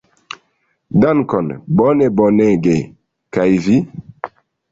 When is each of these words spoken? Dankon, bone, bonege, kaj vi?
Dankon, 1.03 1.51
bone, 1.81 2.09
bonege, 2.21 2.75
kaj 3.37 3.47
vi? 3.67 3.77